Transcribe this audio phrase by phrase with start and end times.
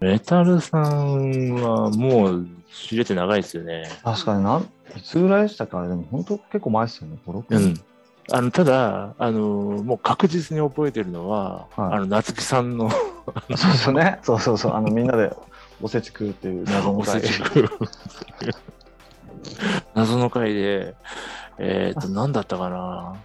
[0.00, 3.84] メタルさんはもう知れて長いですよね。
[4.02, 4.62] 確かにな、
[4.96, 7.18] いつぐらいでしたかあれでも本当結構前ですよね。
[7.26, 7.74] 5、6う年。
[7.74, 7.80] ん。
[8.32, 12.90] あの、ただ、あの、もう確実に覚えてるのは、はいあの、夏木さんの
[13.56, 14.18] そうそうね。
[14.22, 14.74] そうそうそう。
[14.74, 15.34] あの、みんなで
[15.82, 17.22] おせち食うっていう謎の回
[19.94, 20.94] 謎の回で、
[21.58, 23.16] えっ、と、何だったかな？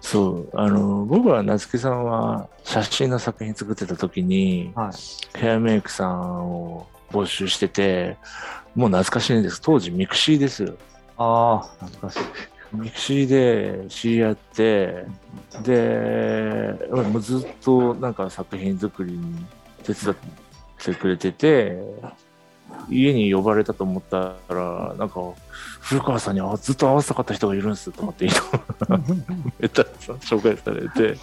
[0.00, 5.38] そう、あの、僕は夏木さんは写真の作品作ってた時に、はい。
[5.38, 8.16] ヘアメイクさんを募集してて、
[8.74, 9.60] もう懐かしいんです。
[9.60, 10.74] 当時ミクシーですよ。
[11.16, 12.20] ああ、懐かしい。
[12.72, 15.04] ミクシーで知り合って、
[15.62, 19.46] で、もうずっとなんか作品作りに
[19.82, 20.16] 手伝っ
[20.78, 21.78] てくれてて、
[22.88, 25.20] 家に呼ばれたと思ったら、なんか、
[25.80, 28.34] 古川さんにあずっと会わせたかった人がいるんですとかって言
[28.88, 28.98] うの
[29.58, 31.18] めったらさ紹介されて、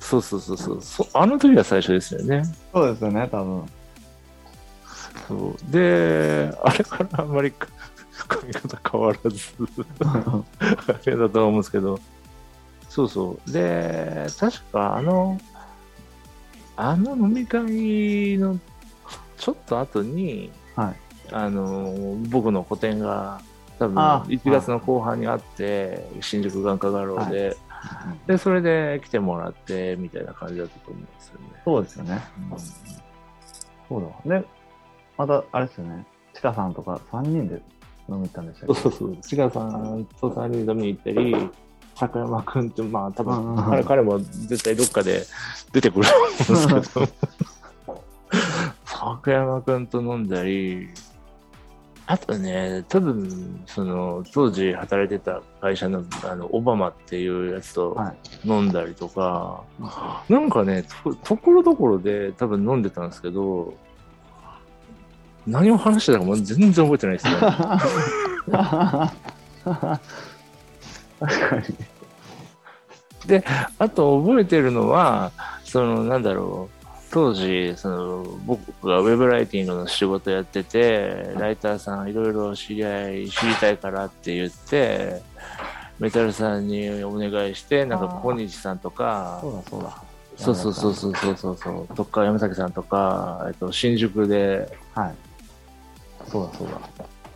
[0.00, 2.44] そうそうそうそうそ、あの時が最初ですよね。
[2.72, 3.66] そうですよね、多分。
[5.28, 7.52] そうで、あれからあんまり
[8.28, 9.38] 髪型変わらず、
[10.00, 10.44] あ
[11.04, 11.98] れだと思うんですけど、
[12.88, 13.50] そうそう。
[13.50, 15.40] で、確かあの、
[16.76, 18.58] あの飲み会の
[19.36, 20.94] ちょっと後に、はい
[21.34, 23.40] あの、僕の個展が
[23.78, 27.56] 多分あ1月の後半にあって、新宿眼科画廊で、
[28.26, 31.46] で、それで来てもらって、みたいな感じだったと思うんですよね。
[31.64, 32.22] そうですよね。
[33.88, 34.40] そうだ。
[34.40, 34.46] で、
[35.16, 36.06] また、あれですよね。
[36.34, 37.54] チカさんとか3人で
[38.08, 38.74] 飲み行ったんでしたっけ？
[38.74, 39.16] そうそうそう。
[39.22, 41.50] 千賀さんと3人で飲みに行ったり、
[41.94, 45.24] 坂山君って、まあ多うんうんうん分彼彼も絶対どっかで
[45.72, 47.06] 出てくると思うんですけど、
[49.02, 50.88] 坂山君と飲んだり、
[52.06, 58.14] あとね、多分、その、当時働いてた会社の、あの、オバマっていうやつとは
[58.44, 58.48] い。
[58.48, 59.62] 飲んだりとか、
[60.28, 63.74] なんかね、とところどころで多分飲んでたんですけど、
[65.48, 67.34] 何を話してたかも全然覚えてないですね。
[71.18, 71.56] 確か
[73.28, 73.42] に。
[73.78, 75.32] あと覚えてるのは、
[75.64, 76.81] そのなんだろう、
[77.12, 85.20] 当時、その僕がウェブライティングの仕事やってて、ライターさんいろいろ知り合い、知りたいからって言って、
[85.98, 90.02] メタルさんにお願いして、なんか小西さんとかそ、うだ、そうだ。
[90.36, 95.14] そうそうそうそうそうそうそう、とか山崎さんとか、えっと、新宿で、はい。
[96.30, 96.80] そうだ、そうだ。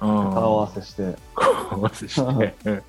[0.00, 1.14] うん、顔合わせして。
[1.34, 2.54] 合わせして。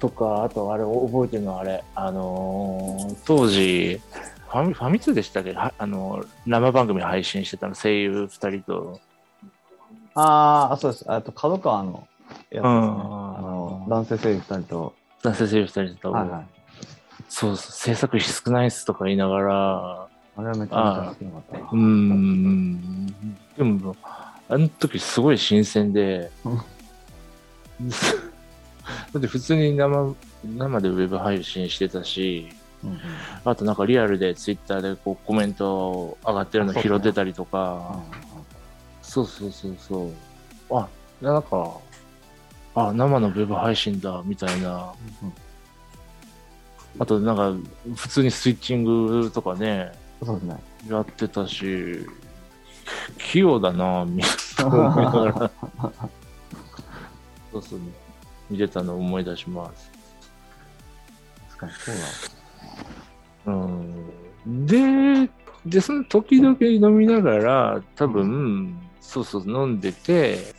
[0.00, 4.00] とか、あとあれ覚えてるのはあれ、あのー当時、
[4.48, 5.52] ファミファミ通でしたっけ？
[5.52, 9.00] はあの生番組配信してたの、声優2人と。
[10.14, 11.04] ああ、そうです。
[11.10, 12.62] あと、角川のやつですね。
[12.62, 14.94] うんあの、男性声優2人と。
[15.22, 16.46] 男性声優2人と、はいはい。
[17.28, 21.58] そうそう、制作費少ないっすとか言いながら、あれはめちゃめちゃ好きなかった。
[21.58, 23.06] うーん、
[23.56, 23.96] でも、
[24.48, 26.30] あの時すごい新鮮で、
[29.12, 30.14] だって普通に生
[30.44, 32.48] 生でウェブ配信してたし、
[32.84, 32.98] うんうん
[33.44, 38.00] あとなんかリアルでツイッターでこうコメント上がってるの拾ってたりとか、
[39.02, 40.12] そうそうそうそう。
[40.70, 40.88] あ、
[41.20, 41.78] なんか、
[42.74, 44.92] あ、生のウェブ配信だ、みたいな。
[45.22, 45.32] うん
[46.98, 47.54] あとなんか、
[47.94, 50.56] 普通にスイッチングとかね、ね。
[50.88, 52.04] やってたし、
[53.18, 54.22] 器用だな、み
[54.56, 54.72] たいな。
[57.52, 57.80] そうそう、
[58.50, 59.90] 見てたのを思い出します。
[61.56, 62.37] 確かに、そうだ。
[63.52, 65.30] うんで、
[65.66, 70.54] で、その時々飲みながら、多分、そうそう飲んでて、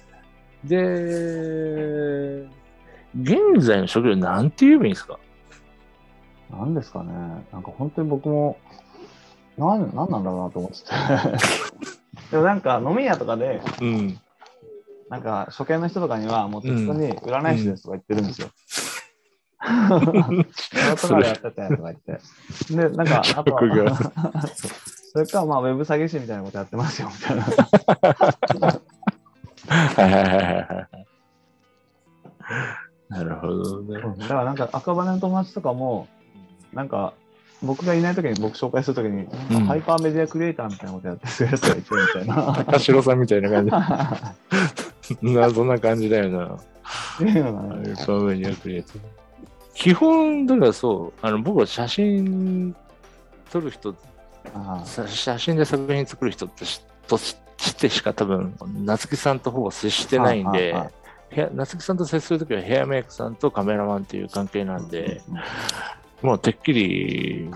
[0.63, 2.47] で、
[3.19, 5.17] 現在の職業なんて言えばいいんですか？
[6.51, 7.11] なんですかね。
[7.51, 8.57] なんか本当に僕も、
[9.57, 10.89] なん、なんなんだろうなと思ってて。
[12.31, 14.19] でもなんか飲み屋とかで、うん。
[15.09, 18.49] なんか初見の人とかにはもう適当に占い師ですとか言ってるんですよ。
[18.67, 18.88] 仕
[19.69, 22.19] 事までやっててとか言って。
[22.73, 23.61] で、なんか、 あとは、
[25.11, 27.43] それか、まあ、ウェブ詐欺師みたいなことやってますよ、みたいな。
[29.67, 31.07] はいはいはいはいはい。
[33.09, 34.01] なるほどね。
[34.19, 36.07] だからなんか赤羽の友達とかも、
[36.73, 37.13] なんか、
[37.61, 42.63] 僕がいないときに僕紹介するときに、うんハイパーメディアクリエイターみたいなことやってるやつがいてみたいな。
[42.65, 43.71] 高城さんみたいな感じ。
[45.21, 46.45] 謎な感じだよな。
[46.55, 46.59] っ
[47.17, 49.18] ていうのがね、パメニアクリエイト。
[49.79, 52.75] 基本、だからそう、あの僕は写真
[53.49, 53.95] 撮る人、
[55.07, 57.37] 写真で作品作る人ってしとし
[57.77, 58.53] てしか多分、
[58.83, 60.75] 夏木さんとほぼ接してないんで
[61.53, 65.21] 夏木さんと接するときはヘアメイクさんとカメラマンっていう関係なんで、
[66.21, 67.49] もうてっきり、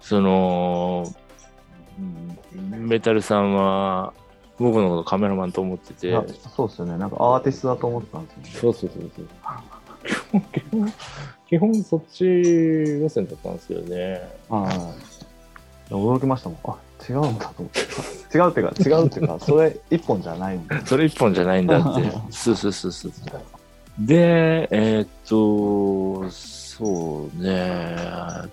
[0.00, 1.06] その、
[2.56, 4.12] メタルさんは、
[4.58, 6.12] 僕のことカメラマンと思ってて
[6.56, 6.98] そうですよね。
[6.98, 8.50] なんかアーティストだと思ってたんですよね。
[8.50, 9.28] そうそうそうそう。
[10.52, 10.92] 基本、
[11.48, 14.28] 基本そっち路線だったんですけどね。
[14.48, 14.68] は
[15.90, 15.92] い。
[15.94, 16.58] 驚きましたもん。
[16.64, 16.76] あ、
[17.08, 18.38] 違うんだと思って。
[18.38, 20.86] 違うっていうか、違うっていうか、 それ一本じゃないんで。
[20.86, 22.10] それ一本じゃないんだって。
[22.30, 23.12] そうそうそうそう。
[23.98, 27.94] で、えーっと、そうね。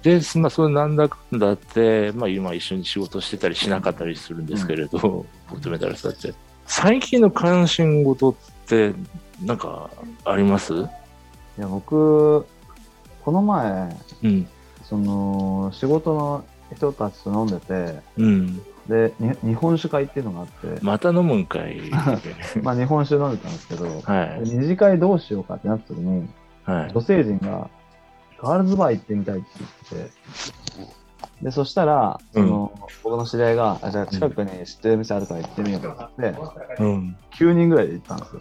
[0.03, 6.33] で、まあ、それなんだかんだって、まあ、今一緒に仕事してたりしなかったりするんですけれど、僕とメタルさんって。
[6.65, 8.33] 最近の関心事っ
[8.67, 8.91] て、
[9.41, 9.89] なんか、
[10.25, 10.73] あります？
[11.59, 12.47] いや、僕、
[13.25, 14.47] この前、うん。
[14.83, 18.61] その、仕事の人たちと飲んでて、うん。
[18.87, 21.81] で、に日本酒会っていうのがあって、また飲むんかい。
[22.63, 24.41] まあ日本酒飲んでたんですけど、はい。
[24.45, 26.29] 二次会どうしようかってなった時に、
[26.63, 26.91] はい。
[26.93, 27.69] 女性陣が、
[28.41, 32.71] ガールズバー行ってみたいって言ってて、で、そしたら、その、
[33.03, 35.89] 僕の知り合いが、あじゃあ近くに知ってる店あるから行ってみようって
[36.19, 36.37] 言っ
[36.77, 37.17] て、うん。
[37.33, 38.39] 9人ぐらいで行ったんですよ。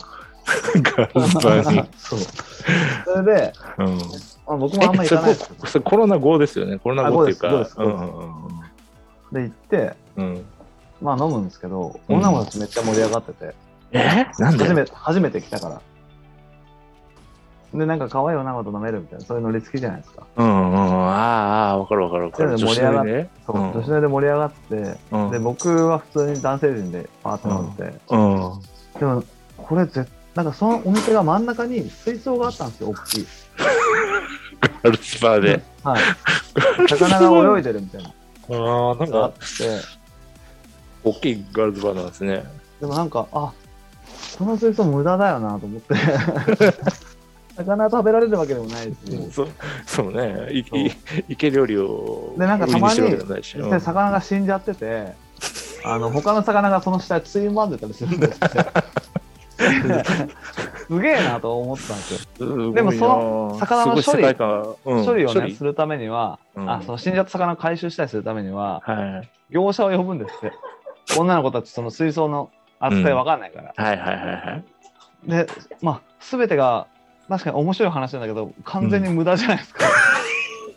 [0.97, 1.89] ガールズバーに。
[1.99, 2.19] そう。
[3.15, 3.87] それで、うん。
[4.47, 6.79] まあ、僕もあんま行かないそれコロナ後ですよね。
[6.79, 7.49] コロナ後っていうか。
[7.51, 7.95] ですうん
[9.33, 10.45] 行って、うんうん。
[11.01, 13.55] まあ飲むんですけど、うん女の子たちめっちゃ盛り上がってて、
[13.93, 14.27] え？
[14.39, 14.65] なんで？
[14.65, 15.81] 初めて、初めて来たから。
[17.79, 20.27] で、なんか可愛い女の子と飲めるみたいな、そういうノリ好きじゃないですか。
[20.37, 20.77] うんうん。
[20.77, 22.59] ああああ、わかるわかるわかる。
[22.59, 28.99] それで盛り上がっ女子大ねそう、うん女子大で盛り上がって、うんで、僕は普通に男性陣でパーッと飲んでて、うん。
[28.99, 29.25] でも、
[29.59, 30.07] これぜ、
[30.39, 33.27] なんかそのお店が真ん中に水槽があったんですよ、大きい。
[34.63, 35.63] ガールズバーで。
[35.83, 36.89] はい。
[36.89, 39.81] 魚が泳いでるみたいなああ、なんあっか、て、
[41.03, 42.45] 大きいガールズバーなんですね。
[42.81, 43.53] でもなんか、あ、
[44.39, 45.95] この水槽無駄だよなと思って。
[47.57, 48.97] 魚食べられるわけでもないし、
[49.33, 49.49] そう
[49.87, 50.53] そうね。
[50.53, 50.65] いい
[51.31, 55.15] 池料理をでなんかたまにるわけでもないし実際魚が死んじゃってて、
[55.85, 58.65] あの他の魚がその下についまんでたりするんですって。
[60.89, 62.47] すげえなと思ったんですよ。
[62.47, 64.23] うんでもその魚の処理
[64.85, 70.53] うん処理をね、するためには、うんあその死んじゃった魚を回収したりするためには、はい業者を呼ぶんですって。
[71.17, 72.51] 女の子たち、その水槽の
[72.81, 73.73] 扱いわかんないから。
[73.75, 74.63] はいはいはいは
[75.27, 75.31] い。
[75.31, 75.47] で、
[75.81, 76.87] まあ、すべてが、
[77.29, 79.85] 確かに面白い話なんだけど、完全に無駄じゃないですか。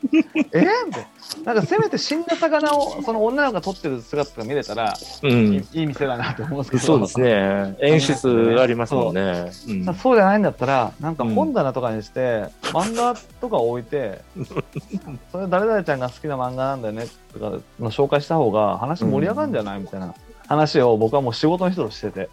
[0.53, 1.03] えーみたい
[1.45, 1.53] な。
[1.53, 4.93] なんかせめて死んだ魚をその女の子が撮ってる姿が見れたら、
[5.23, 5.53] ういいん。
[5.55, 7.75] いい店だなと思うんですけどそうですね。
[7.81, 9.51] 演出ありますもんね。
[9.69, 14.19] うんさそうじゃないんだったらなんか本棚とかにして、漫画とか置いて
[15.31, 19.79] それ誰々ちゃんが好きな漫画なんだよねとかの紹介した方が話盛り上がるんじゃない？
[19.79, 20.13] みたいな
[20.47, 22.29] 話を僕はもう仕事の人としてて。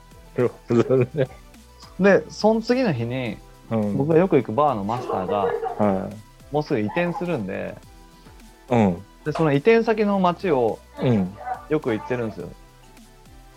[2.00, 3.36] でその次の日に
[3.70, 5.36] うん僕がよく行くバーのマスターが
[5.78, 6.08] は
[6.52, 7.74] もうすぐ移転するんで
[8.70, 8.74] い。
[8.74, 9.02] うん。
[9.24, 11.34] でその移転先の街をうん。
[11.68, 12.48] よく行ってるんですよ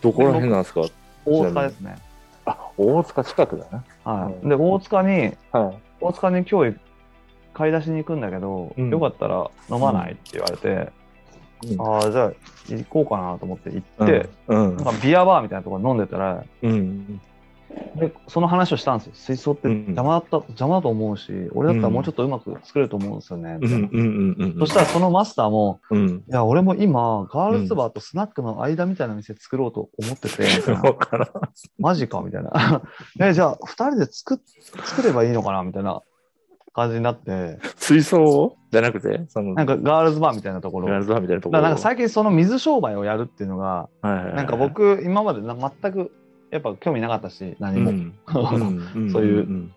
[0.02, 0.82] どこら辺なんですか？
[1.26, 1.98] 大塚ですね
[2.46, 3.84] あ、大塚近くだな。
[4.04, 6.78] はい、うんで大塚には大塚に今日
[7.54, 10.92] 買い出しに行くんだけど、うんよかったら飲まないって言われて、
[11.68, 11.76] い。
[11.80, 12.34] ああじゃあ
[12.70, 14.76] 行こうかなと思って行って、うん。
[14.78, 17.22] なんかビアバーみたいなところで飲んでたらうん。
[17.96, 19.14] でその話をしたんですよ。
[19.16, 19.78] 水槽ってうん。
[19.82, 23.60] 邪魔だった、邪魔だと思うし俺だったらもうちょっとうまく作れると思うんですよね。
[24.60, 26.10] そしたらそのマスターもうん。
[26.10, 30.48] いや俺も今ガールズバーとスナックの間みたいな店作ろうと思ってて。
[31.80, 32.82] マジかみたいな。
[33.20, 34.38] えじゃあ2人で作っ
[34.84, 36.02] 作ればいいのかなみたいな。
[36.74, 37.60] 感じになって。
[37.76, 40.88] 水槽じゃなくて、その、なんかガールズバーみたいなところ。
[40.88, 41.62] ガールズバーみたいなところ。
[41.62, 44.36] なんか最近その水商売をやるっていうのが、はいはいはい。
[44.36, 46.12] なんか、僕今までな全く
[46.52, 47.92] やっぱ興味なかったし何も、
[49.12, 49.74] そういうん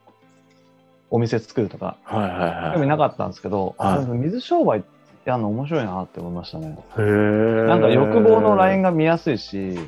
[1.10, 2.74] お店作るとかはいはいはい。
[2.74, 4.84] 興味なかったんですけど、はいあ水商売
[5.24, 6.76] やるの面白いなって思いましたね。
[6.96, 9.78] なんか欲望のラインが見やすいし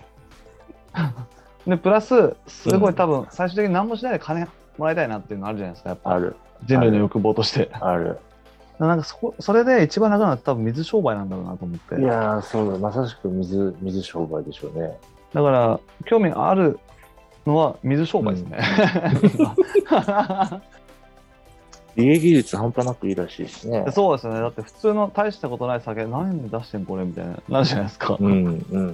[1.67, 4.47] でプラスすごい多分最終的に何もしないで金
[4.79, 7.71] もらいたいなっていうのあるじゃないですかやっぱある、人類の欲望として。
[7.73, 8.19] ある。
[8.79, 12.01] なんかそこそれで一番楽なのは多分水商売なんだろうなと思って。
[12.01, 14.97] いやー、そうだ、まさしく水、水商売でしょうね。
[15.37, 16.79] だから興味がある
[17.45, 18.57] のは水商売ですね。
[21.95, 23.85] 利益率半端なくいいらしいですね。
[23.93, 24.41] そうですよね。
[24.41, 28.17] だって普通の大したことない酒何で出してんこれみたいななるじゃないですか。
[28.19, 28.89] うんうんうん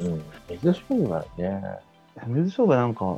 [0.00, 0.22] うん。
[0.50, 1.62] 水商売ね。
[2.26, 3.16] 水商売なんか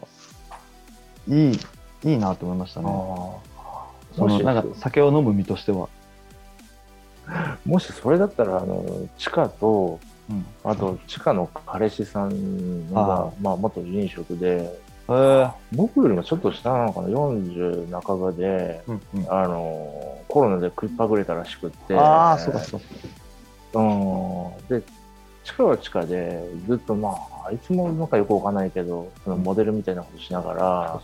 [1.27, 1.59] いい
[2.05, 2.87] いいなと思いましたね。
[4.13, 5.89] そのなんか酒を飲む身としては。
[7.67, 9.99] もしそれだったら、あの、地下と、
[10.31, 15.53] うん、あと、地下の彼氏さんがは、まあ、元飲食で、えー。
[15.73, 22.87] 僕よりもちょっと下なのかな、40半ばで、うんうん、あの、コロナで食いっぱぐれたらしくって、ああ、そうかそうか。
[23.75, 24.81] うん。
[24.81, 24.87] で、
[25.45, 27.17] 地下は地下で、ずっとま
[27.47, 31.01] あ、いつもなんかよくわかんないけど、そのモデルみたいなことしながら、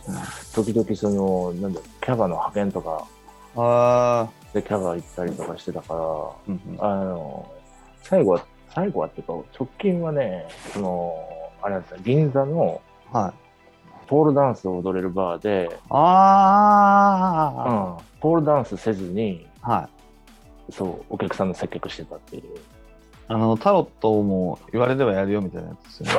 [0.53, 3.07] 時々その、なんだキャバの派遣とか
[3.57, 6.85] あでキャバ行ったりとかしてたから、ーうんうん。
[6.85, 7.51] あの、
[8.03, 11.15] 最後は、最後はっていうか、直近はね、その、
[11.61, 13.33] あれなんですよ、銀座のはい。
[14.07, 19.89] ポールダンスを踊れるバーで、うあん、ポールダンスせずに、あ、は
[20.69, 20.73] い。
[20.73, 22.43] そう、お客さんの接客してたっていう。
[23.27, 26.13] あの、タロットも言われればやるよみたいなやつですよね。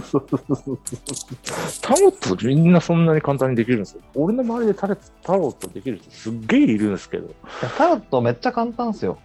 [1.82, 4.00] タロットみんなそんなに簡単にできるんですよ。
[4.14, 7.28] 俺の周りでタレタロットできる人すっげえいるんですけど。
[7.76, 9.18] タロットめっちゃ簡単ですよ。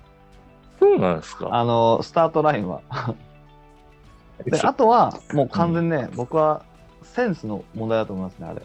[0.86, 1.50] そうなんですか？
[1.52, 2.82] あの、スタートラインは。
[4.46, 6.62] で、あとは、もう完全にね、僕は
[7.04, 8.62] センスの問題だと思いますね、あれ。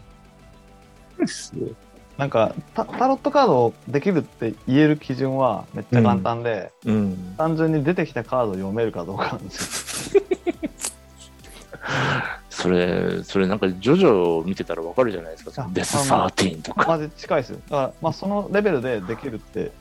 [2.17, 7.35] なんかタ、タロットカードをできるって言える基準はめっちゃ簡単で、うん。
[7.37, 10.23] 単純に出てきたカードを読めるかどうかなんですよ。
[12.49, 15.67] それ、それなんかジョジョ見てたらわかるじゃないですかあ。
[15.71, 16.85] デスサーティーンとか。
[16.87, 17.59] マジ近いですよ。
[17.69, 19.71] だから、まあ、そのレベルでできるって、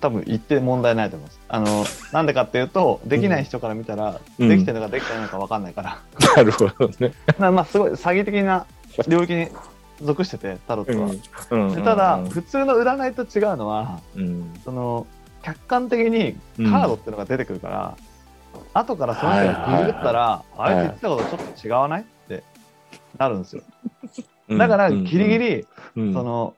[0.00, 1.40] 多分言って問題ないと思います。
[1.48, 5.98] あの、なんでかっていうと、できない人から見たら、うんできてるのかできてないのか分かんないから。
[6.36, 7.12] なるほどね。
[7.38, 8.66] なまあ、すごい詐欺的な
[9.08, 9.48] 領域に
[10.02, 11.10] 属してて、タロットは。
[11.50, 14.52] うんでただ、普通の占いと違うのは、うん。
[14.64, 15.06] その、
[15.42, 16.34] 客観的に
[16.70, 17.96] カードっていうのが出てくるから、
[18.72, 22.42] 後からその人がググったら、あいつ言ってたことちょっと違わないって
[23.18, 23.62] なるんですよ。
[24.48, 26.54] だから、ギリギリ、うん、その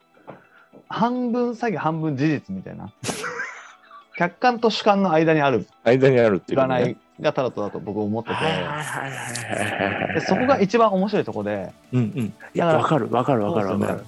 [0.89, 2.89] 半分詐欺半分事実みたいな。
[4.17, 5.67] 客観と主観の間にある。
[5.83, 10.21] 間にあるっていう占いがタロットだと僕思ってて。
[10.21, 11.71] そこが一番面白いとこで。
[11.93, 12.25] うんうん。
[12.25, 14.03] いや、わかるわかるわかるわかる。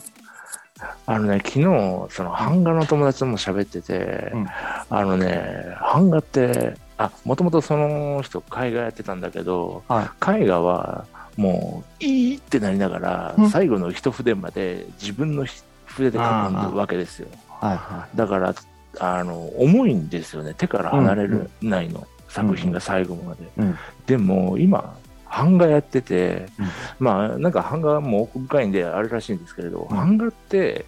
[1.06, 1.64] あのね、昨日、
[2.10, 4.48] その版画の友達とも喋ってて、うん。
[4.90, 10.42] あのね、版画って、あ、もともとその人、絵画やってたんだけど、はい。
[10.44, 11.06] 絵画は
[11.38, 13.50] もう、いいってなりながら、うん。
[13.50, 15.46] 最後の一筆まで自分の
[15.89, 17.27] 筆で描くわけですよ。
[17.50, 18.55] はいはだから、
[19.00, 20.53] あの、重いんですよね。
[20.58, 22.08] 手から離れる、ないの。
[22.29, 23.50] 作品が最後まで。
[23.58, 24.96] うんでも、今、
[25.29, 26.67] 版画やってて、うん
[27.00, 30.86] まあ、なんか版画も奥深いんであるらしいんですけれど、うん版画って、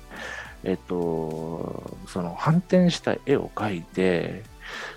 [0.64, 4.44] えっと、その反転した絵を描いて、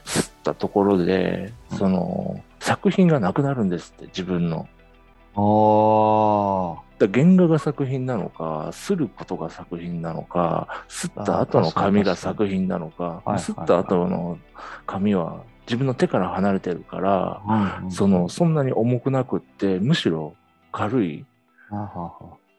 [0.04, 4.68] 吸ったところで、うんその、作品がなくなるんですって、自分の。
[5.36, 14.38] おだ原画が作品なのか、することが作品なのか、すった後の紙が作品なのか、はいすった後の
[14.86, 20.34] 紙は自分の手から離れてるから、ーその、そんなに重くなくって、むしろ
[20.72, 21.24] 軽い、
[21.70, 22.12] ははは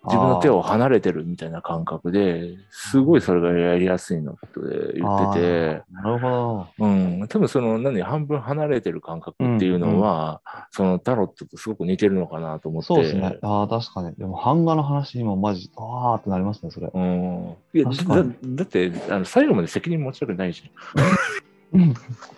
[0.05, 4.47] 自分の手を離れてるみたいな感覚で、すごいそれがやりやすいのって
[4.95, 6.67] 言ってて、なるほど。
[6.79, 12.87] うん、多分その、何、半分離れてる感覚っていうのは、そのタロットとすごく似てるのかなと思って。
[12.87, 13.37] そうですね。
[13.41, 14.15] ああ確かに。
[14.15, 16.89] でも版画の話今マジああってなりますねそれ。
[16.93, 17.55] うん。
[17.73, 20.71] いや、だだってあの、最後まで責任持ちたくないじ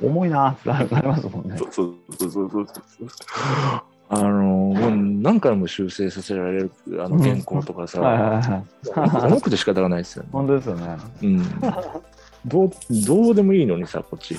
[0.01, 1.57] 重いなーってなりますもんね。
[1.57, 3.96] そうそうそうそうそう。
[4.09, 8.41] あの、もう何回も修正させられるあの原稿とかさ、
[8.95, 10.29] 重くて仕方がないですよね。
[10.31, 11.43] 本当ですよねうん。
[12.45, 12.71] どう、
[13.05, 14.37] どうでもいいのにさ、こっち。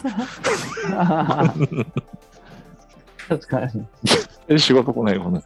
[3.28, 3.86] 確かに
[4.48, 5.42] え仕事来ないよね。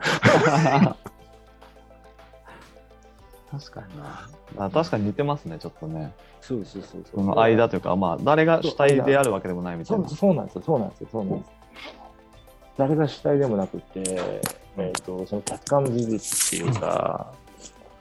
[3.50, 11.52] 確かになあ確かに似てますねちょっとねそうそうそうその間というかまあ誰が主体であるわけでもないみたそいうなそうなんですよ、そうなんですよ、そうなんですよ。
[12.82, 14.02] 誰が主体でもなくて、
[14.76, 17.32] えっ、と、その客観事実っていうか、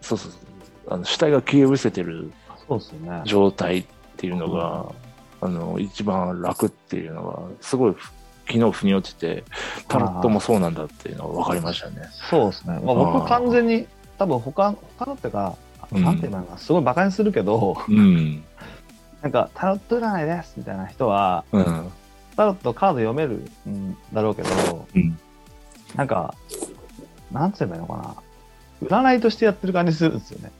[0.01, 0.41] そうそうそう、
[0.87, 2.31] あの主体が消え失せてる
[3.25, 3.85] 状態っ
[4.17, 4.91] ていうのが、
[5.41, 7.95] あの、一番楽っていうのが、すごい
[8.47, 9.43] 昨日腑に落ちて、
[9.87, 12.09] タロットもそうなんだっていうのが分かりましたね。
[12.27, 15.55] そうですね、まあ、僕完全に多分他他のっていうか、
[15.91, 18.43] うんなんて言えばいいのかなすごいバカにするけどうん。
[19.21, 21.91] なんかタロット占いですみたいな人はうん。
[22.35, 25.17] タロットカード読めるんだろうけど、うん。
[25.95, 26.33] なんか
[27.31, 28.15] なんて言えばいいのかな。
[28.87, 30.51] 占いとしてやってる感じするんですよね。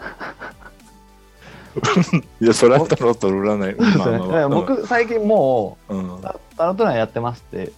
[2.40, 3.76] いや、それはタロット占い。
[3.80, 4.48] まあまあまあ。
[4.48, 7.72] 僕最近もうんうタタロット占いやってますって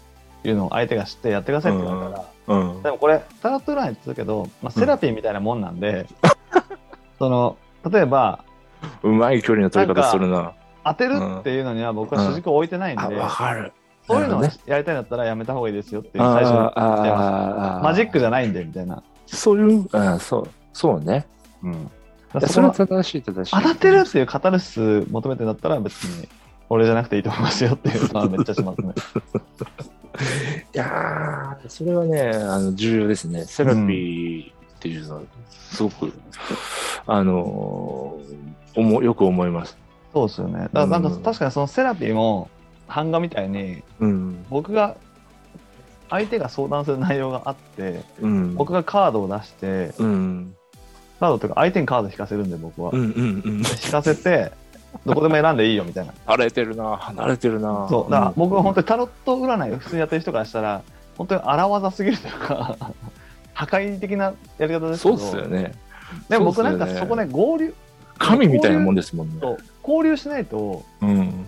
[0.45, 2.25] いうのを相手が知ってやってくださいって言われたら、
[2.59, 2.83] うん。
[2.83, 6.07] でもこれタロット占いって言うけど、まあ、セラピーみたいなもんなんで、
[7.19, 7.57] その
[7.91, 8.45] 例えば
[9.03, 10.53] うまい距離の取り方するな。
[10.85, 13.73] 当てるっていうのには僕は主軸を置いてないんで、かる。
[14.07, 21.27] そういうのをやりたいんだったらやめた方がいいですよっていう最初に言ってますマジックじゃないんでみたいな、そういう、うん、そう、そうね。
[21.63, 21.91] うん、
[22.49, 23.57] それは正しい正しい。
[23.57, 26.29] 当たってるっていうカタルシス求めてんだったら別に
[26.69, 28.93] 俺じゃなくていいと思いますよっていうのはめっちゃしますね
[30.75, 33.45] いやー、それはね、あの重要ですね。
[33.45, 36.13] セラピーっていうのは、すごく、
[37.07, 39.77] あのー思よく思います。
[40.13, 40.61] そうですよね。
[40.61, 42.49] だからなんかうん確かにそのセラピーも
[42.89, 44.45] 版画みたいにうん。
[44.51, 44.97] 僕が
[46.11, 48.55] 相手が相談する内容があってうん。
[48.55, 50.55] 僕がカードを出してうん。
[51.21, 53.59] カードというか相手にカード引かせるんで僕は、うんうんうん。
[53.59, 54.53] 引かせて
[55.07, 57.87] どこでも選んでいいよみたいな慣れてるな、離れてるな。
[57.89, 60.83] そうだから僕は本当当にタロット占いを普通にやってる人からしたら
[61.17, 62.77] 本当に荒技すぎるというか
[63.55, 65.73] 破壊的なやり方ですけどそうっすよね。
[66.29, 67.75] でも僕なんかそこね合流
[68.19, 69.41] 神みたいなもんですもんね。
[69.83, 71.47] と交流しないとうん。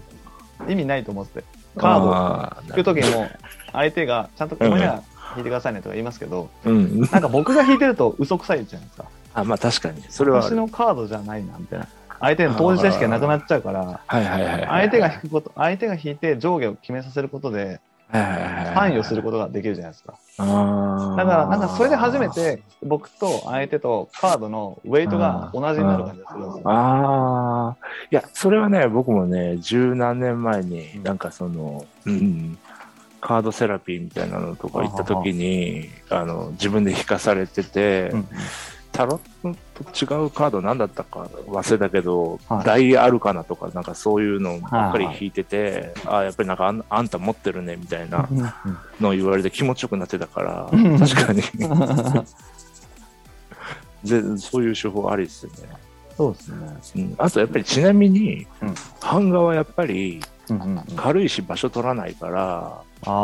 [0.69, 1.45] 意味ないと思ってて
[1.77, 3.29] カードを引く時も
[3.73, 5.03] 相手がちゃんとここには
[5.37, 7.01] 引いてくださいねとか言いますけど、うん。
[7.01, 9.07] なんか僕が引いてると 嘘くさいじゃないですか。
[9.35, 10.03] あ、まあ確かに。
[10.09, 10.47] それはある。
[10.47, 11.89] 私のカードじゃないなみたいな。
[12.21, 14.67] 相手の当事者意識がなくなっちゃうから、はいはいはいはい。
[14.67, 17.81] 相手が引くこと、相手が引いて上下を決めさせることで、
[18.11, 20.15] 関与することができるじゃないですか。
[20.39, 26.71] だから、なんかそれで初めて僕と相手とカードのウェイトが同じになる感じがするんですよ。
[26.71, 27.77] ああ、
[28.11, 31.03] いや、それはね、僕もね、十何年前に、うん。
[31.03, 32.59] なんかその、うん、
[33.21, 38.29] カードセラピーみたいなのとか行った時に、あの、自分で引かされてて、うん
[38.95, 42.65] タロットと違うカード何だったか忘れたけど、はい。
[42.65, 45.15] 大アルカナとかなんかそういうのばっかりはい。
[45.15, 48.29] はい引いてて、ああ、やっぱりなんかあんあんた持ってるねみたいな
[49.01, 51.43] のを言われて気持ちよくなってたから、うん確かに。
[54.05, 55.57] ぜそういう手法ありですよね。
[56.17, 56.57] そうですね。
[56.97, 58.75] うん、あとやっぱりちなみに、うん。
[59.01, 60.21] 版画はやっぱり
[60.95, 63.19] 軽いし場所取らないから買う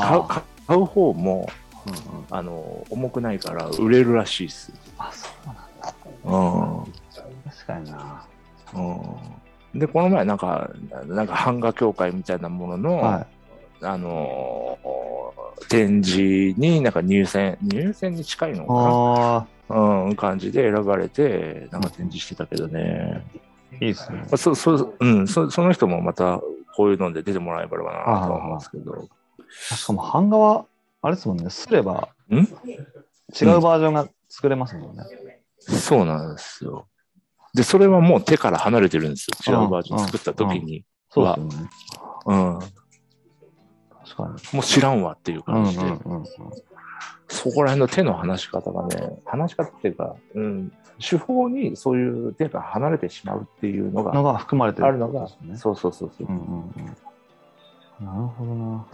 [0.00, 1.50] 買う買う方も
[1.86, 4.72] うんうんあの重くないから売れるらしいです。
[4.98, 5.94] あ、そうなんだ。
[6.24, 6.92] うん
[7.50, 8.26] 確かにな。
[8.74, 10.70] うん、でこの前なんか
[11.06, 13.26] なんか版画協会みたいなものの、は
[13.82, 14.78] あの
[15.68, 18.66] 展示になんか入選入選に近いのい。
[18.66, 18.72] か
[19.68, 23.24] あな、うん、感じで選ばれてなんか展示してたけどね。
[23.72, 24.18] あ、いいですね。
[24.18, 26.40] まあ、そそうん、そその人もまた
[26.76, 29.08] こういうので出てもらえばなとは思うんですけど。
[29.50, 30.66] しかも版画は、
[31.02, 32.36] あれですもんね、すればん？
[32.36, 32.46] 違う
[33.60, 35.04] バージョンが作れますもんね。
[35.58, 36.86] そうなんですよ。
[37.54, 39.54] で、それはもう手から離れてるんですよ。
[39.62, 40.84] 違うバージョン作った時に。
[41.10, 41.70] そうですよね。
[42.26, 42.58] うん。
[44.04, 45.84] 確かもう知らんわっていう感じで。
[47.28, 55.28] そこら辺の手の離し方がね、離し方っていうか、うん、手法にそういう手が離れてしまうっていうのがのが含まれてるあるのが。
[55.56, 56.26] そうそうそうそう。
[56.28, 56.96] うんうんうん。
[58.04, 58.86] なるほどな。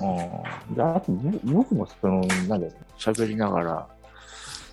[0.69, 3.89] うんであと、ぼ僕もその、なんで、喋りながら、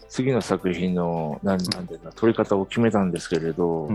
[0.10, 3.89] 次の作品の、なんなんていうか、撮り方を決めたんですけれど、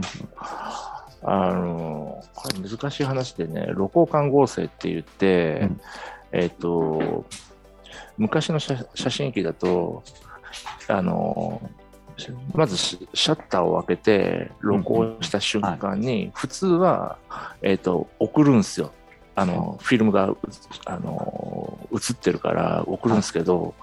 [1.22, 5.80] あの、これ難しい話でね、露光管合成って言って、うん
[6.32, 7.24] えっ、と、
[8.16, 10.02] 昔の写写真機だと、
[10.88, 11.60] あの、
[12.54, 17.18] まずシシャッターを開けて、露光した瞬間に、普通は、
[17.62, 18.92] えっ、と、送るんですよ。
[19.40, 20.38] あの、フィルムがう
[20.84, 23.74] あの映ってるから送るんですけど、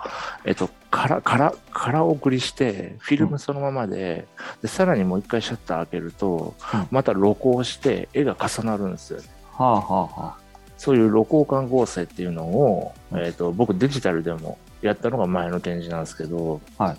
[0.45, 4.27] えっと、から、から、から送りして、フィルムそのままで、
[4.61, 6.87] で、さらにもう一回シャッター開けると、うん。
[6.91, 9.25] また露光して絵が重なるんですよね。
[9.51, 9.81] はあは
[10.15, 10.37] あは
[10.77, 16.97] そういう露光管合成っていうのを、えっと、僕デジタルでもやったのが前の展示なんですけど、はい。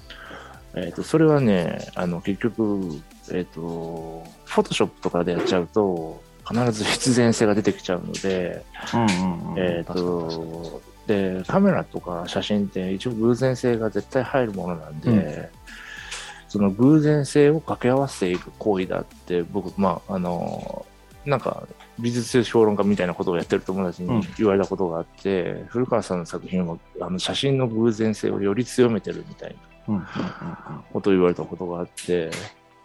[0.74, 8.98] えっと、それはね、あの、結局、えっと、フォトショップとかでやっちゃうと、必ず必然性が出てきちゃうので、あ。
[8.98, 9.58] うんうんうん。
[9.58, 15.48] えっ、と、で、カメラとか写真って一応偶然性が絶対入るものなんで、うん。
[16.48, 20.86] その偶然性を掛け合わせていく行為だって、僕、まあ、あの、
[21.26, 24.20] なんか美術評論家みたいなことをやってる友達うん。
[24.20, 29.56] に言われたことがあって、古川さんの作品はあの写真の偶然性をより強めてるみたいな
[29.88, 29.94] うん。
[29.96, 30.02] うん。
[30.02, 30.06] うん。
[30.92, 32.30] ことを言われたことがあって、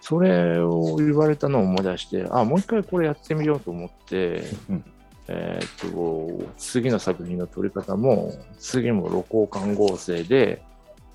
[0.06, 4.84] それを言われたのを思い出して、あ、もう一回これやってみようと思って、うん
[5.30, 10.62] えーっと、次の作品の撮り方も、次も露光管合成で、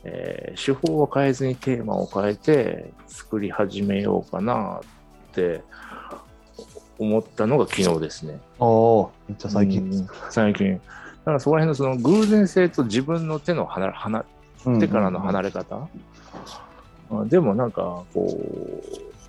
[0.05, 5.63] えー手法を変えずにテーマを変えて作り始めようかなって
[6.99, 8.41] 思ったのが昨日ですね。
[8.59, 9.83] おおめっちゃ最近。
[9.83, 10.73] うん最近。
[10.73, 10.81] だ
[11.27, 14.25] からそこら辺のその偶然性と自分の手の離れ離
[14.81, 15.89] 手からの離れ方、
[17.11, 18.39] あでもなんかこ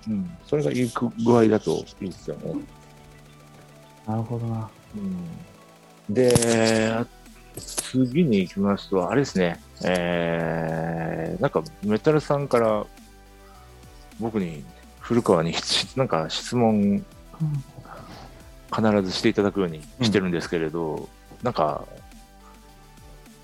[0.06, 0.90] う、うん、それがいい
[1.24, 2.54] 具合だといいですよね。
[4.06, 4.68] なるほどな。
[4.96, 4.98] う
[6.12, 7.06] ん、で、あ
[7.56, 12.84] 次に行きますと、あれですね、えー、なんかメタルさんから
[14.18, 14.64] 僕に
[15.00, 17.04] 古川にし なんか質問
[18.74, 21.08] 必ずしていただくようにしてるんですけれど、
[21.42, 21.84] なんか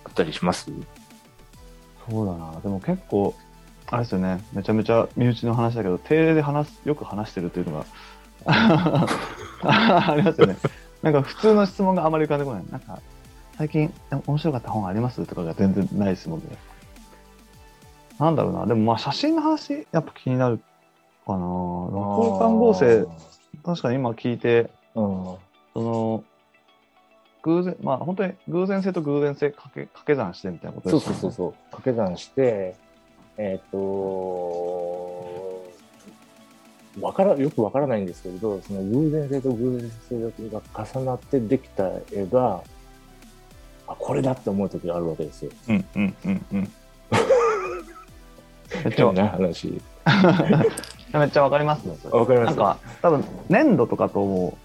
[0.09, 0.71] ったりします？
[2.09, 2.61] そうだな。
[2.61, 3.35] でも結構、
[3.91, 4.41] あれですよね。
[4.53, 7.87] めちゃめちゃ身内の話だけど、定例で話す、よく話してるっていうのが
[9.63, 10.57] ありますよね。
[11.03, 12.65] なんか普通の質問があまり浮かんでこない。
[12.71, 13.01] なんか、
[13.57, 13.93] 最近
[14.27, 16.47] 面白かった本ありますとかが全然ないですもんね。
[18.19, 18.67] なんだろうな。
[18.67, 20.59] でもまあ写真の話、やっぱ気になる
[21.27, 21.39] かな。
[21.39, 23.07] 六交換合成、
[23.65, 25.37] 確かに今聞いて、うん。
[25.75, 26.25] その、
[27.43, 31.21] 偶然、まあ本当に偶然性と偶然性掛け掛け算してみたいなことそうですよね。
[31.21, 31.53] そうそうそう。
[31.71, 32.77] 掛け算して、
[33.39, 35.17] えっ、と
[37.01, 42.63] わから、よくわからないんですけれど、その偶然性と偶然性が重なってできた絵が、
[43.87, 45.51] あ、これだって思う時があるわけですよ。
[45.69, 46.73] うんうんうんうん。
[48.85, 49.81] めっちゃ話。
[51.13, 51.97] めっちゃわかりますね。
[52.11, 54.57] わかりますなんか、多分粘土とかとも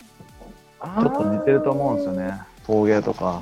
[0.81, 2.41] ちちょっと似てると思うんですよね。
[2.65, 3.41] 陶芸とか。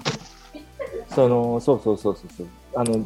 [1.13, 3.05] そのそうそうそうそうそうあの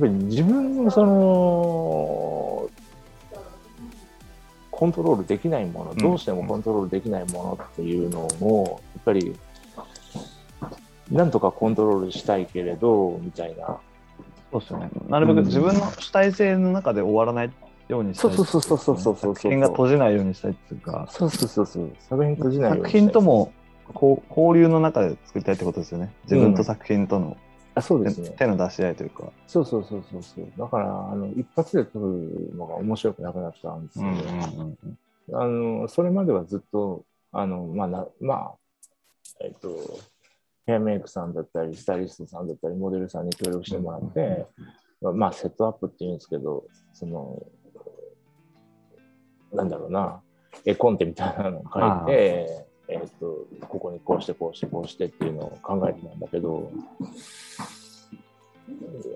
[0.00, 2.70] ぱり自分のその
[4.70, 9.36] コントロールできないもの、んどうしてもコントロールできないものっていうのをやっぱり
[11.10, 13.78] なんとかコントロールしたいけれどみたいな
[14.52, 14.90] そうですよね。
[15.08, 17.52] なるべく自分の主体性の中で終わらない
[17.88, 18.34] ようにしたい。
[18.34, 23.52] そうそうそうそうそうそうそう作品が閉じないようにしたいっていうか、そうそうそうそう作品閉じないように作したい品とも
[23.92, 26.12] こう交流の中で作りたいってことですよね。
[26.24, 27.36] 自分と作品との
[27.74, 28.30] あそうですね。
[28.36, 29.30] 手の出し合いというか。
[29.46, 30.52] そうそうそうそうそう。
[30.58, 34.76] だからあの一発で撮るのが面白くなくなったんですよね、
[35.32, 38.54] あの、それまではずっと、あの、まあ、なまあ、
[39.40, 39.98] えっと、
[40.66, 44.46] ヘアメイクさんだったり、スタイリストさんだったり、モデルさんに協力してもらって、
[45.00, 47.42] まあ、セットアップっていうんですけど、その、
[49.52, 50.20] なんだろうな、
[50.64, 56.70] 絵コンテみたいなのを書いて、えっと、ここにこうして、こうして、こうしてっていうのを考えてたんだけど、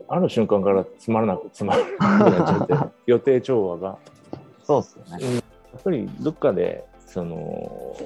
[0.09, 3.99] ある瞬間からつまらなく、つまらなくなっちゃって、 予定調和が。
[4.63, 5.35] そうですよね。
[5.35, 5.41] や
[5.79, 7.97] っぱりどっかでその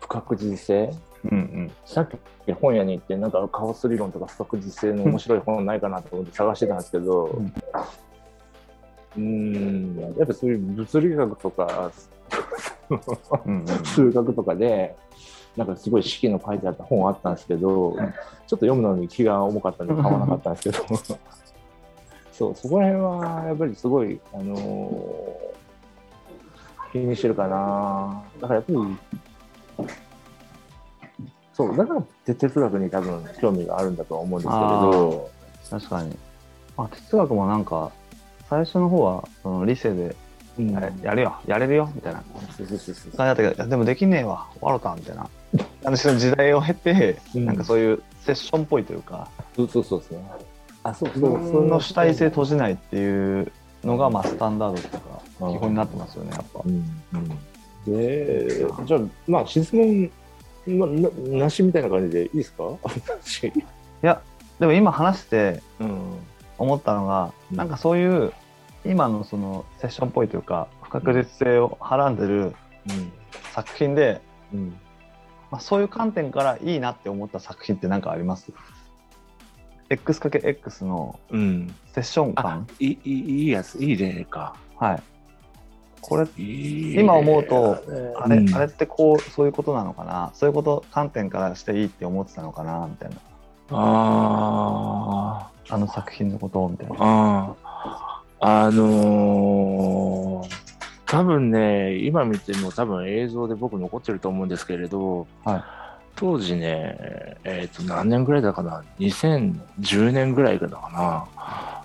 [0.00, 0.94] 不確実性？
[1.30, 1.70] うんうん。
[1.84, 2.08] さっ
[2.46, 7.52] き本屋に行ってなんかカオス理論とか不確実性の面白い本ないかなと思って探してたんですけどうん
[9.16, 11.92] うーんやっぱそういう物理学とかうんうん
[13.84, 14.96] 数学とかで
[15.56, 18.00] なんかすごい式の書いてあった本あったんですけど、ちょっ
[18.48, 20.96] と読むのに気が重かったんで買わなかったんですけど。
[22.32, 25.48] そうそこら辺はやっぱりすごい、あのー
[26.92, 28.22] 気にしてるかな。
[28.40, 28.78] だからやっぱり
[31.52, 35.30] そうだから哲学に多分興味があるんだとは思うんですけれど。
[35.70, 36.16] 確かに。
[36.76, 37.90] まあ、哲学もなんか、
[38.48, 40.14] 最初の方は、その理性で、
[40.58, 40.70] うん。
[41.02, 42.22] やるよ、やれるよ、みたいな。
[42.56, 43.12] そうそうそうそう。
[43.16, 45.28] 感じだったけど、でもできねえわ、終わろた、みたいな。
[45.84, 47.44] あの時代を経て、うん。
[47.46, 50.22] なんかそういうセッションっぽいというか、そうそうそうですね
[50.84, 51.08] あそう。
[51.08, 53.50] 自分の主体性閉じないっていう
[53.84, 54.98] のが、まあ、スタンダードというか、
[55.40, 56.60] うん基本になってますよね、やっぱ。
[56.64, 56.68] う。
[56.68, 56.84] ん。
[57.86, 60.10] うん、で、じゃあ、まあ、質問
[60.66, 61.08] なな
[61.44, 62.64] なしみたいな感じでいいですか？
[63.46, 63.52] い
[64.02, 64.20] や、
[64.58, 65.98] でも今話してうん。
[66.58, 67.56] 思ったのが、うん。
[67.56, 68.32] なんかそういう、
[68.84, 72.54] 今のそのセッションっぽいというか、不確実性をはらんでる
[73.52, 74.20] 作品で、
[74.52, 74.76] うん。
[75.50, 78.52] まあ、そういう観点からいいなって思った作品って何かあります
[79.90, 81.74] ?X×X のうん。
[81.92, 84.54] セッションあ感、いいいいいやつ、いい例か。
[84.76, 85.02] はい。
[86.00, 87.82] これ、今思うと
[88.16, 90.30] あれ、うんあれってこう、そういうことなのかな？
[90.32, 92.86] そういうこと、観点からしていいって思ってたのかな？
[92.86, 93.16] みたいな。
[93.70, 97.56] ああの作品のことを、みたいあ、な。
[98.40, 100.58] あのー
[101.10, 105.62] 多分ね、今見ても多分映像で僕残ってると思うんですけれど、はい
[106.16, 110.90] 当時ね、えっ、と、何年ぐらいだかな ?2010 年ぐらいだか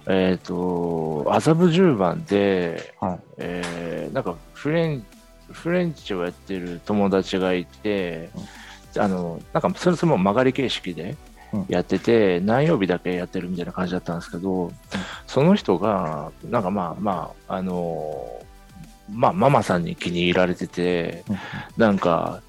[0.07, 0.13] な？
[0.13, 3.19] えっ、と、麻布十番で、はい。
[3.37, 5.05] えーなんかフレン
[5.51, 8.29] フレンチをやってる友達がいて、
[8.97, 11.17] あのなんかそれそれも曲がり形式でうん
[11.67, 14.71] やってて、何曜日だけやってるみたいな感じだったんですけど、
[15.27, 18.41] その人がなんかまあまああの
[19.11, 21.37] まあママさんに気に入られててうん。
[21.77, 22.41] なんか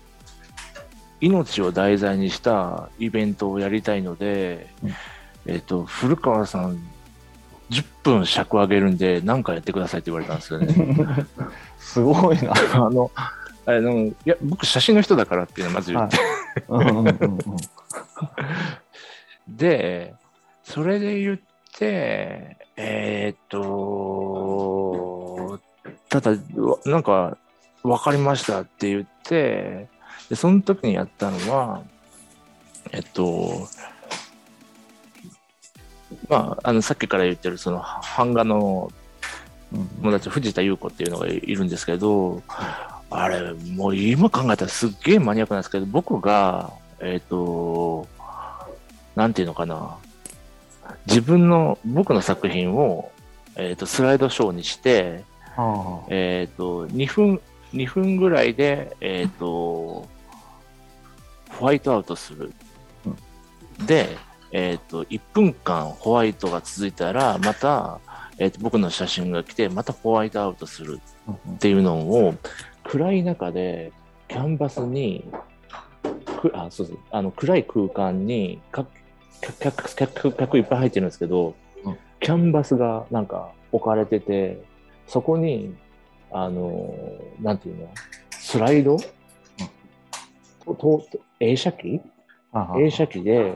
[1.21, 4.93] 命を題材にしたイベントをやりたいので、うん。
[5.47, 6.79] えっ、と古川さん
[7.71, 11.27] 10分尺上げるんで何かやってくださいって言われたんですよね。
[11.79, 12.53] すごいな。
[12.75, 13.11] あの、
[13.67, 16.19] あの、いや、僕、写真の人だからっていうのをまず言って、
[16.69, 17.39] うんうんうんうん
[19.49, 20.15] で、
[20.63, 21.39] それで言っ
[21.79, 23.61] て、えーっと、
[26.09, 26.37] ただ、わ
[26.87, 27.37] なんか、
[27.83, 29.89] 分かりましたって言って、
[30.29, 31.83] で、その時にやったのは、
[32.93, 33.69] えっと、
[36.29, 37.85] まあ、あの、さっきから言ってる、その、
[38.17, 38.91] 版画の
[39.75, 39.89] うん。
[40.03, 42.43] 友達、藤田優子っていうのがいるんですけど、
[43.11, 48.07] あれ、もう今考えたらすっげえマニアックなんですけど、僕が、えっ、と、
[49.17, 49.97] なんていうのかな、
[51.07, 53.11] 自分の、僕の作品を、
[53.57, 55.25] えっ、と、スライドショーにして、
[55.57, 57.41] あえっ、と、2分、
[57.73, 60.07] 2分ぐらいで、えっ、と、
[61.51, 62.53] ホワイトアウトする。
[63.87, 64.17] で、
[64.51, 68.01] えっ、と、1分間ホワイトが続いたら、また、
[68.39, 71.01] えっ、と、僕の写真が来て、またホワイトアウトする
[71.55, 72.35] っていうのを、
[72.83, 73.93] 暗い中で、
[74.29, 75.25] キャンバスに、
[76.41, 78.85] くあ、そうそう、あの、暗い空間に、か
[79.41, 81.99] 客、客、客、客いっぱい入ってるんですけど、うん。
[82.21, 84.63] キャンバスがなんか置かれてて、
[85.07, 85.75] そこに、
[86.31, 86.95] あの、
[87.41, 87.89] なんていうの、
[88.31, 88.97] スライド、
[90.65, 91.03] とと
[91.41, 92.01] 映写機？
[92.53, 92.75] あ。
[92.79, 93.55] 映写機で、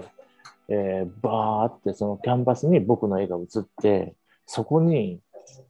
[0.69, 4.15] えーバーってそのキャンバスに僕の絵が映って、
[4.45, 5.21] そこに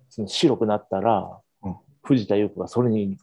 [0.09, 1.77] その白くなったら、うん。
[2.03, 3.17] 藤田優子がそれに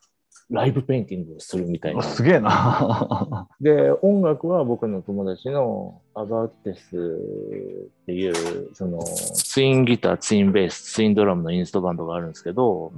[0.51, 2.03] ライブペインティングをするみたいな。
[2.03, 3.47] すげえな。
[3.60, 12.93] で、音楽は僕の友達のアバウテスっていう、そのツインギター、ツインベース、ツインドラムのインストバンドがあるんですけど、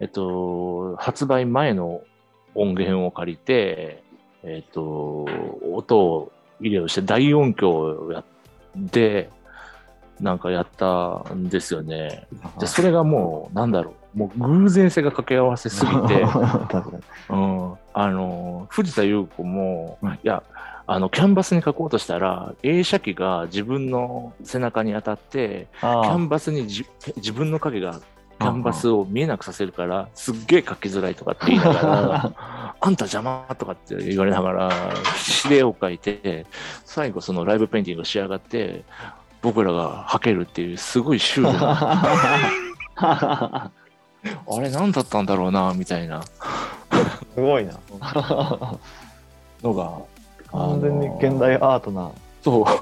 [0.00, 2.02] えっと、発売前の
[2.56, 4.02] 音源を借りて、
[4.42, 5.26] えっと、
[5.72, 8.24] 音を入れをして大音響をやっ
[8.90, 9.30] て、
[10.20, 12.26] なんかやったんですよね。
[12.58, 16.22] で、それがもう、なんだろう、もう偶然性が掛け合わせすぎて。
[17.30, 20.42] うん、あの藤田優子も、うんいや
[20.86, 26.84] あのキャンバスに書こうとしたら映写機が自分の背中に当たってキャあンバスにじ
[27.16, 28.00] 自分の影が
[28.40, 32.32] キャンバスを見えなくさせるからすっげえ書きづらいとかって言いながら
[32.80, 34.70] あんた邪魔とかって言われながら
[35.14, 36.46] 必死で絵を描いて
[36.84, 38.84] 最後そのライブペインティングが仕上がって
[39.40, 41.58] 僕らがはけるっていうすごいシュール
[43.00, 43.70] な
[44.24, 44.56] あ。
[44.56, 46.22] あれ何だったんだろうなみたいな
[47.34, 47.72] すごいな。
[49.62, 49.98] のが
[50.50, 52.10] 完全に現代アートな。
[52.42, 52.64] そう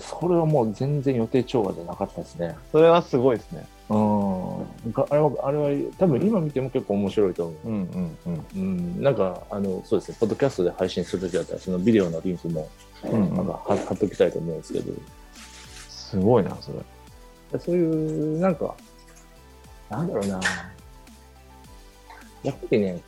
[0.00, 2.56] それはもう全然予定調和じゃなかったですね。
[2.72, 3.66] それはすごいですね。
[3.90, 4.60] うん。
[4.92, 5.68] があれは、あれは
[5.98, 7.68] 多分今見ても結構面白いと思う。
[7.68, 8.46] うんうんうん。
[8.56, 9.02] うん。
[9.02, 12.66] なんか、あの、そうですね、ポッドキャストで配信するときだったら、そのビデオのリンクも、
[13.04, 14.90] うんなんか貼貼っときたいと思うんですけど、
[15.90, 16.78] すごいな、それ。
[17.58, 18.74] そういう、なんか、
[19.90, 20.40] なんだろうな。
[22.42, 23.02] やっぱりね、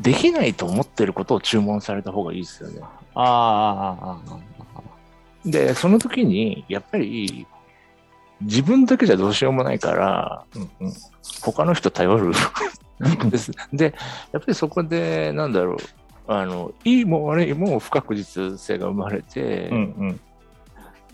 [0.00, 2.80] できないと思ってることを注文された方がいいですよね。
[3.14, 4.18] ああ。
[5.44, 7.46] で、その時に、やっぱり、
[8.40, 10.92] 自分だけじゃどうしようもないから、うんうん。
[11.42, 12.32] 他の人頼る
[13.30, 13.52] です。
[13.72, 13.94] で、
[14.32, 15.76] やっぱりそこで、なんだろう、
[16.26, 20.20] あの、いいも悪いも不確実性が生まれて、うんうん。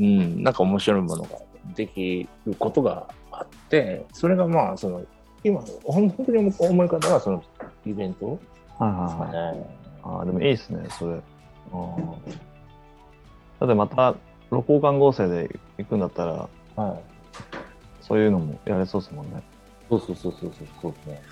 [0.01, 1.31] うん、なんか面白いものが
[1.75, 5.05] できることがあって、それがまあ、その、
[5.45, 7.43] 今、本当に思い方は、その、
[7.87, 9.57] イベントはいですかはいはい。
[9.57, 9.67] ね。
[10.03, 11.17] ああ、でもいいですね、それ。
[11.17, 11.21] だ
[13.67, 14.15] ってまた、
[14.51, 17.03] 露光管合成で行くんだったら、はい。
[18.01, 19.43] そういうのもやれそうですもんね。
[19.91, 21.23] そうそうそうそうそうそうですね。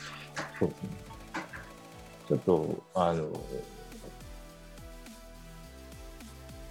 [0.59, 0.89] そうですね。
[2.29, 3.29] ちょっと、あの、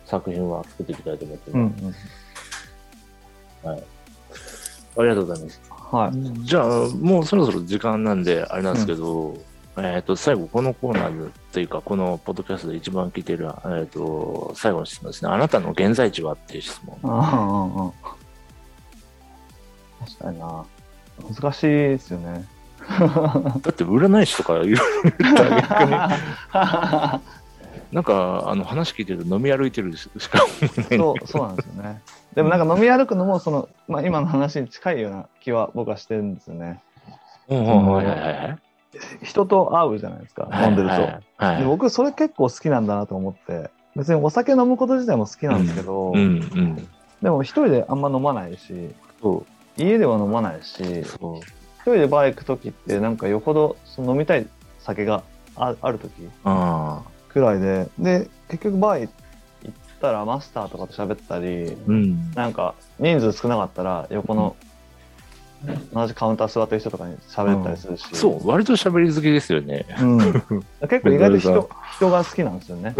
[0.05, 1.85] 作品は作っていきたいと思ってます。
[3.67, 3.75] ん。
[4.97, 5.61] ありがとうございます。
[5.91, 6.45] はい。
[6.45, 9.37] じゃあ、もうそろそろ時間なんで、あれなんですけど、
[9.77, 15.31] えっ、と、最後、このコーナーというか、このポッドキャストで一番聞いてる、えっ、と、最後の質問ですね。
[15.31, 16.33] あなたの現在地は？
[16.33, 16.97] っていう質問。
[17.03, 18.15] ああ、ああ。
[20.05, 20.65] 確かにな。
[21.41, 22.45] 難しいですよね。
[22.87, 22.97] だ
[23.71, 24.79] って、占い師とかいろいろ
[25.19, 27.21] 言ったら逆に、
[27.95, 30.97] なんか、あの、話聞いてると飲み歩いてるしか思えない。
[30.97, 32.01] そう、そうなんですよね。
[32.35, 36.81] でもなんか飲み歩くのも、その、まあ今の話に近いような気は僕はしてるんですよね。
[39.23, 40.93] 人と会うじゃないですか、飲んでると。
[40.93, 46.89] はいはいで僕、それ結構好きなんだなと思って、別にお酒飲むこと自体も好きなんですけど、うんうん。
[47.21, 48.93] でも一人であんま飲まないし。
[49.77, 50.83] 家では飲まないし。
[50.83, 51.15] 一
[51.83, 54.45] 人でバー行く時って、なんかよほどその飲みたい
[54.79, 55.23] 酒が
[55.55, 56.11] あある時
[56.43, 57.14] ああ。
[57.35, 62.31] くらいで、で、結局バー行ったらマスターとかと喋ったり、うん。
[62.31, 64.55] なんか人数少なかったら横の
[65.93, 69.85] 同じカウンター座ってる人とかに喋ったりするし、そう、割と喋り好きですよね。
[69.99, 70.19] うん、
[70.87, 72.95] 結構意外と人人が好きなんですよね。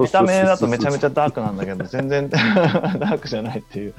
[0.00, 3.94] 見た目だとめちゃめちゃダークなんだけど、全然 ダークじゃないっていう。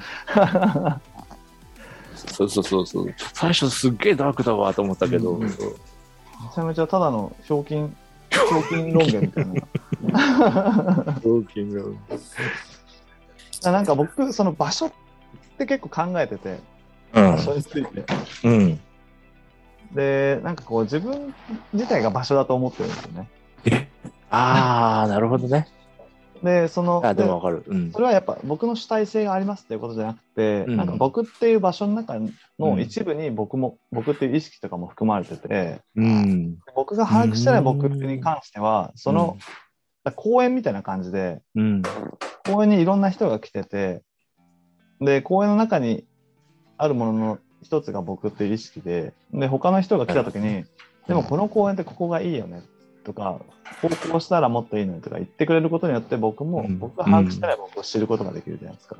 [2.14, 3.14] そうそうそうそう。
[3.32, 5.48] 最初すっげえダークだわと思ったけど、うん
[6.44, 7.96] めちゃめちゃただのひょうきん
[8.34, 11.20] 賞金論言みたいな。
[11.22, 11.98] 賞金論
[13.62, 14.92] なんか僕、その場所っ
[15.58, 16.58] て結構考えてて、
[17.14, 18.04] うん場所について。
[18.44, 18.80] うん。
[19.92, 21.34] で、なんかこう自分
[21.72, 23.28] 自体が場所だと思ってるんですよね。
[24.30, 25.68] ああ、なるほどね。
[26.42, 27.64] で、その、あでもわかる。
[27.66, 27.98] うんそ。
[27.98, 36.58] れはやっぱ僕の主体性がありますっていうことじゃなくて、うんなんか僕っていう場所の中うのん一部に僕も、僕っていう意識とかも含まれてて、うん。
[36.74, 39.36] 僕が把握してない僕に関しては、その、
[40.16, 41.82] 公園みたいな感じで、うん。
[42.46, 44.02] 公園にいろんな人が来てて、
[45.00, 46.04] で、公園の中に
[46.76, 50.64] あるものの一つが僕っていう意識で、で、他の人が来た時に、
[51.06, 52.62] でもこの公園ってここがいいよね
[53.04, 53.40] とか、
[53.80, 58.96] こうこうしたらもっといいのよとか言ってくれることによって僕も、うん僕が把握してない僕を知ることができるじゃないですか。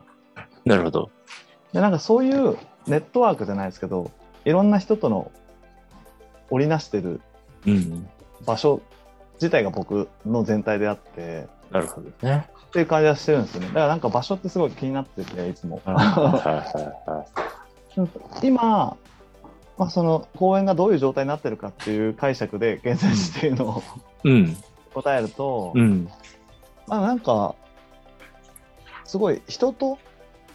[0.64, 1.10] なるほど。
[1.72, 4.10] で、なんかそういうネットワークじゃないですけど、
[4.44, 5.32] いろんな人との
[6.50, 7.20] 織りなしてる
[7.66, 8.08] うん。
[8.46, 8.82] 場所
[9.34, 12.48] 自体が僕の全体であって、なるほどね。
[12.66, 13.68] っていう感じはしてるんですよね。
[13.68, 15.80] だからなんか場所ってすごい気になってて、いつも。
[15.84, 17.26] はいはいは
[18.42, 18.96] 今、
[19.76, 23.82] まあ、その公園がどういう状態になってるかっていう解釈で現在地っていうのを
[24.24, 24.28] い。
[24.30, 24.56] うん。
[24.92, 26.08] 答えると、うん。
[26.86, 27.56] まあなんか
[29.04, 29.98] すごい人と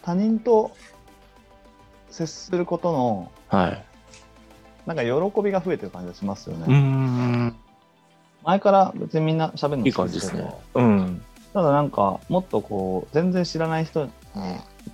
[0.01, 0.71] 他人と
[2.09, 3.85] 接することのはい。
[4.85, 7.53] なんか喜びが増えてる感じがしますよね。
[8.43, 10.53] 前から別にみんな喋るのいい好きけど感じですね。
[10.75, 11.21] うん。
[11.53, 14.11] ただなんかもっとこう全然知らない人に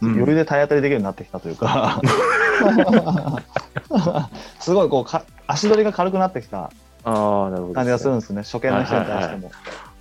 [0.02, 2.02] うん余裕で体当たりできるようになってきたというか、
[4.60, 6.72] すごいこうか足取りが軽くなってきた。
[7.04, 9.52] 感じがするんですね、初見の人に対しても。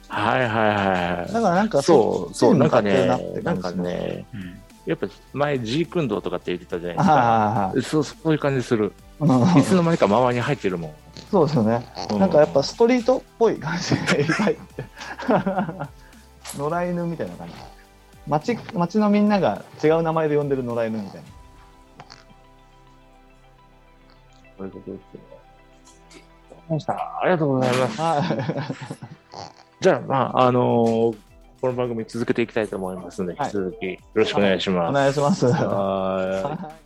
[0.09, 3.07] はいはいはいだからなんかそう、そう、なんかね
[3.43, 4.25] なんかね、
[4.87, 7.25] やっぱ前、ジークンドーとかって言ってたじゃないですはいか。
[7.25, 8.93] はいはいそう、そういう感じする。
[9.19, 10.91] はいいつの間にか周りに入ってるもん。
[11.31, 11.87] そうですよね。
[12.11, 14.85] うなんかやっぱストリートっぽい感じで言いたいって。
[16.59, 17.55] 野良犬みたいな感じ。
[18.27, 21.27] 町町のみんなが違う名前で呼んでる野良犬みたいな。
[24.71, 25.21] そういうことですよ。
[26.51, 27.21] わかりました。
[27.23, 28.01] ありがとうございます。
[28.01, 28.75] は
[29.81, 31.17] じゃあ、まあ、あのー
[31.65, 34.93] この番組続けていきたいと思いますので、はい引き続きよろしくお願いします。
[34.93, 35.47] 願いします。
[35.47, 36.84] はい